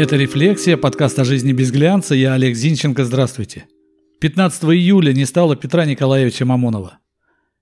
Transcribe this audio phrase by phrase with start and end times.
[0.00, 2.14] Это «Рефлексия», подкаст о жизни без глянца.
[2.14, 3.04] Я Олег Зинченко.
[3.04, 3.66] Здравствуйте.
[4.22, 7.00] 15 июля не стало Петра Николаевича Мамонова.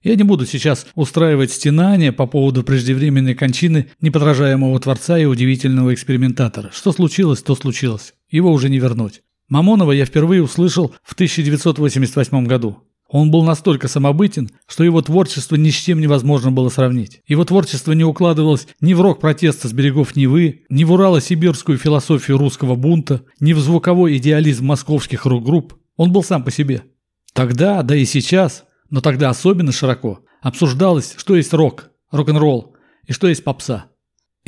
[0.05, 6.71] Я не буду сейчас устраивать стенания по поводу преждевременной кончины неподражаемого творца и удивительного экспериментатора.
[6.73, 8.15] Что случилось, то случилось.
[8.31, 9.23] Его уже не вернуть.
[9.49, 12.85] Мамонова я впервые услышал в 1988 году.
[13.09, 17.23] Он был настолько самобытен, что его творчество ни с чем невозможно было сравнить.
[17.27, 22.37] Его творчество не укладывалось ни в рок протеста с берегов Невы, ни в урало-сибирскую философию
[22.37, 25.75] русского бунта, ни в звуковой идеализм московских рок-групп.
[25.97, 26.83] Он был сам по себе.
[27.33, 32.75] Тогда, да и сейчас, но тогда особенно широко, обсуждалось, что есть рок, рок-н-ролл
[33.07, 33.87] и что есть попса.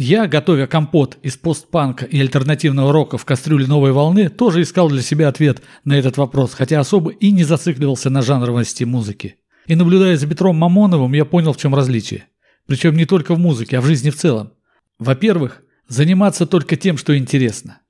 [0.03, 5.03] Я, готовя компот из постпанка и альтернативного рока в кастрюле новой волны, тоже искал для
[5.03, 9.37] себя ответ на этот вопрос, хотя особо и не зацикливался на жанровости музыки.
[9.67, 12.25] И наблюдая за Петром Мамоновым, я понял, в чем различие.
[12.65, 14.55] Причем не только в музыке, а в жизни в целом.
[14.99, 17.83] Во-первых, заниматься только тем, что интересно.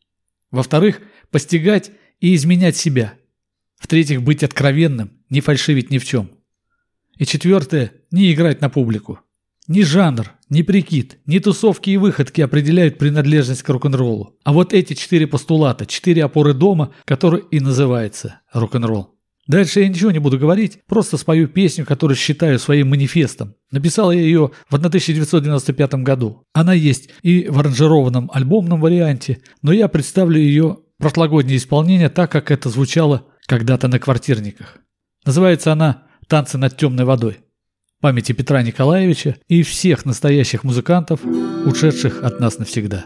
[0.50, 3.14] Во-вторых, постигать и изменять себя.
[3.78, 6.32] В-третьих, быть откровенным, не фальшивить ни в чем.
[7.18, 9.20] И четвертое, не играть на публику.
[9.70, 14.34] Ни жанр, ни прикид, ни тусовки и выходки определяют принадлежность к рок-н-роллу.
[14.42, 19.14] А вот эти четыре постулата, четыре опоры дома, который и называется рок-н-ролл.
[19.46, 23.54] Дальше я ничего не буду говорить, просто спою песню, которую считаю своим манифестом.
[23.70, 26.42] Написал я ее в 1995 году.
[26.52, 32.50] Она есть и в аранжированном альбомном варианте, но я представлю ее прошлогоднее исполнение так, как
[32.50, 34.78] это звучало когда-то на квартирниках.
[35.24, 37.38] Называется она «Танцы над темной водой»
[38.00, 41.20] памяти Петра Николаевича и всех настоящих музыкантов,
[41.66, 43.04] ушедших от нас навсегда.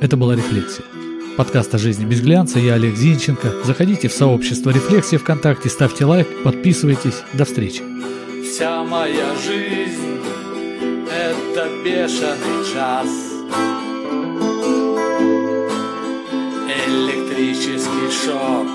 [0.00, 0.84] Это была «Рефлексия».
[1.36, 3.64] Подкаст о жизни без глянца, я Олег Зинченко.
[3.64, 7.22] Заходите в сообщество «Рефлексия» ВКонтакте, ставьте лайк, подписывайтесь.
[7.32, 7.82] До встречи.
[8.44, 10.20] Вся моя жизнь—
[11.12, 13.08] это бешеный час.
[16.86, 18.68] Электрический шок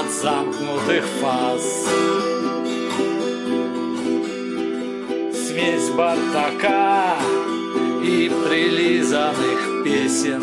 [0.00, 2.45] от замкнутых фаз.
[5.96, 7.16] Смесь бардака
[8.02, 10.42] и прилизанных песен.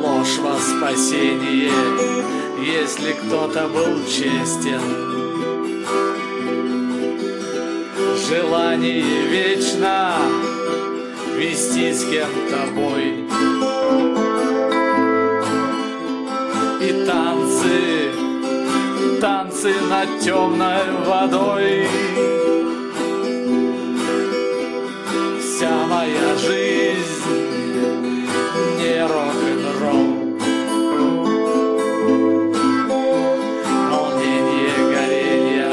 [0.00, 1.70] Ложь во спасение,
[2.62, 4.80] если кто-то был честен.
[8.28, 10.12] Желание вечно
[11.36, 13.24] вести с кем-то бой.
[16.80, 18.03] И танцы
[19.64, 21.88] танцы над темной водой.
[25.40, 28.28] Вся моя жизнь
[28.78, 30.12] не рок-н-ролл.
[33.90, 35.72] Волнение, горение,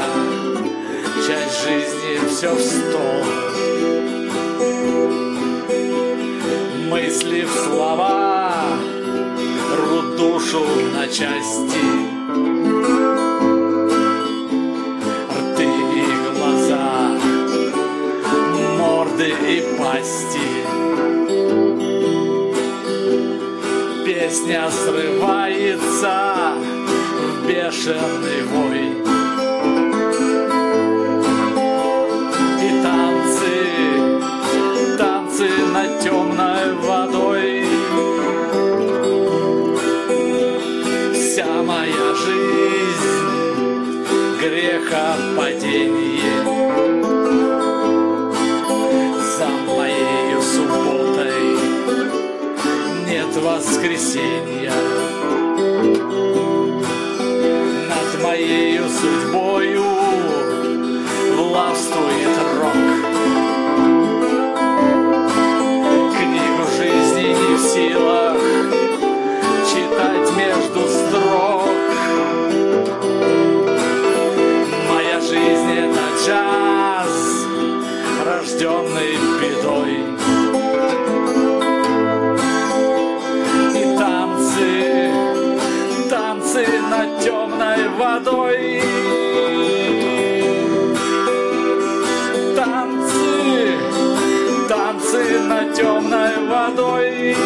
[1.26, 3.24] часть жизни все в стол.
[6.88, 8.54] Мысли в слова
[9.76, 10.64] рвут душу
[10.94, 11.82] на части.
[19.28, 20.40] И пасти.
[24.04, 26.54] Песня срывается
[27.20, 28.82] в бешеный вой.
[32.60, 33.54] И танцы,
[34.98, 37.64] танцы над темной водой.
[41.14, 43.22] Вся моя жизнь
[44.40, 45.16] греха
[53.36, 54.91] воскресенья
[94.72, 97.36] танцы над темной водой.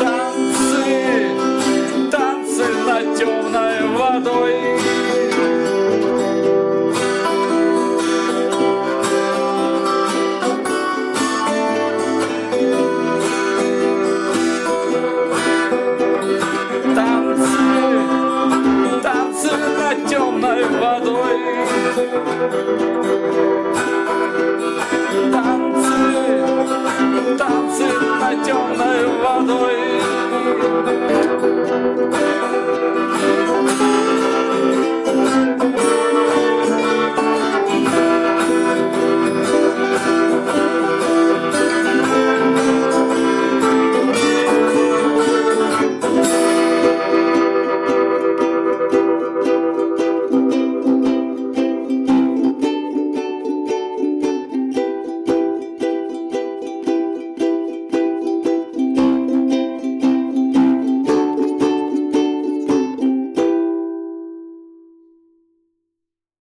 [0.00, 0.86] Танцы,
[2.10, 4.79] танцы над темной водой.